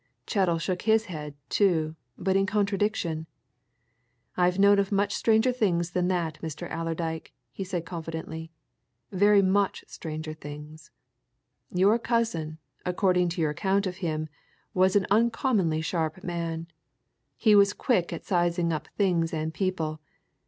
[0.25, 3.27] Chettle shook his head, too but in contradiction,
[4.35, 6.67] "I've known of much stranger things than that, Mr.
[6.75, 8.49] Allerdyke," he said confidently.
[9.11, 10.89] "Very much stranger things.
[11.71, 14.27] Your cousin, according to your account of him,
[14.73, 16.65] was an uncommonly sharp man.
[17.37, 19.99] He was quick at sizing up things and people.